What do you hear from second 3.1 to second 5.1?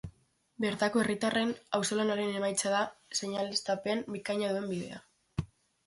seinaleztapen bikaina duen bidea.